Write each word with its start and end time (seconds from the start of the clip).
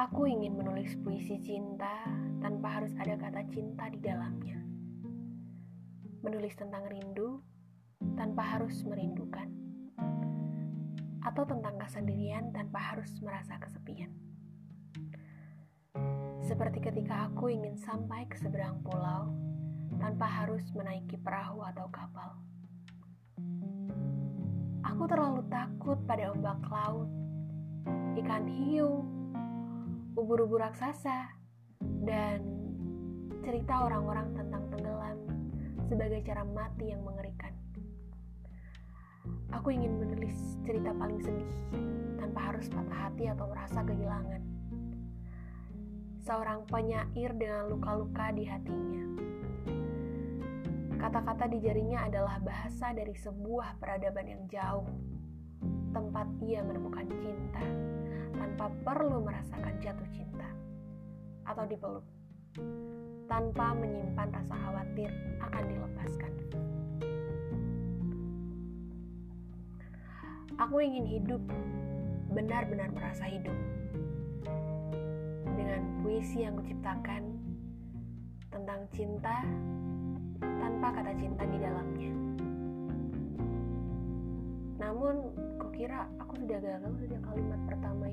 Aku 0.00 0.24
ingin 0.24 0.56
menulis 0.56 0.96
puisi 1.04 1.36
cinta 1.44 2.08
tanpa 2.40 2.80
harus 2.80 2.88
ada 2.96 3.20
kata 3.20 3.44
cinta 3.52 3.84
di 3.92 4.00
dalamnya. 4.00 4.56
Menulis 6.24 6.56
tentang 6.56 6.88
rindu 6.88 7.44
tanpa 8.16 8.56
harus 8.56 8.80
merindukan. 8.88 9.44
Atau 11.20 11.44
tentang 11.44 11.76
kesendirian 11.76 12.48
tanpa 12.48 12.80
harus 12.80 13.12
merasa 13.20 13.60
kesepian. 13.60 14.08
Seperti 16.48 16.80
ketika 16.80 17.28
aku 17.28 17.52
ingin 17.52 17.76
sampai 17.76 18.24
ke 18.24 18.40
seberang 18.40 18.80
pulau 18.80 19.36
tanpa 20.00 20.24
harus 20.24 20.64
menaiki 20.72 21.20
perahu 21.20 21.60
atau 21.60 21.84
kapal. 21.92 22.40
Aku 24.80 25.04
terlalu 25.04 25.44
takut 25.52 26.00
pada 26.08 26.32
ombak 26.32 26.64
laut, 26.72 27.12
ikan 28.16 28.48
hiu, 28.48 29.19
ubur-ubur 30.18 30.58
raksasa, 30.58 31.30
dan 32.02 32.42
cerita 33.40 33.88
orang-orang 33.88 34.34
tentang 34.36 34.62
tenggelam 34.68 35.18
sebagai 35.86 36.20
cara 36.26 36.42
mati 36.44 36.92
yang 36.92 37.02
mengerikan. 37.06 37.54
Aku 39.54 39.74
ingin 39.74 39.98
menulis 39.98 40.36
cerita 40.62 40.94
paling 40.94 41.20
sedih 41.22 41.54
tanpa 42.18 42.52
harus 42.52 42.66
patah 42.70 43.10
hati 43.10 43.26
atau 43.26 43.46
merasa 43.50 43.80
kehilangan. 43.82 44.42
Seorang 46.20 46.68
penyair 46.68 47.32
dengan 47.34 47.72
luka-luka 47.72 48.30
di 48.30 48.44
hatinya. 48.46 49.04
Kata-kata 51.00 51.48
di 51.48 51.58
jarinya 51.64 52.06
adalah 52.06 52.36
bahasa 52.44 52.92
dari 52.92 53.16
sebuah 53.16 53.80
peradaban 53.80 54.28
yang 54.28 54.42
jauh, 54.52 54.86
tempat 55.96 56.28
ia 56.44 56.60
menemukan 56.60 57.08
cinta 57.18 57.64
tanpa 58.40 58.72
perlu 58.88 59.20
merasakan 59.20 59.76
jatuh 59.84 60.08
cinta 60.08 60.48
atau 61.44 61.68
dipeluk, 61.68 62.06
tanpa 63.28 63.76
menyimpan 63.76 64.32
rasa 64.32 64.56
khawatir 64.56 65.12
akan 65.44 65.64
dilepaskan. 65.68 66.32
Aku 70.56 70.76
ingin 70.80 71.04
hidup, 71.04 71.40
benar-benar 72.32 72.88
merasa 72.92 73.28
hidup. 73.28 73.56
Dengan 75.56 75.84
puisi 76.00 76.44
yang 76.44 76.56
kuciptakan 76.56 77.36
tentang 78.48 78.80
cinta 78.92 79.44
tanpa 80.40 80.88
kata 80.96 81.12
cinta 81.16 81.44
di 81.48 81.58
dalamnya. 81.60 82.12
Namun, 84.80 85.32
kukira 85.60 86.08
aku 86.20 86.40
sudah 86.40 86.58
gagal 86.60 86.92
sejak 86.98 87.20
kalimat 87.24 87.60
pertama. 87.68 88.09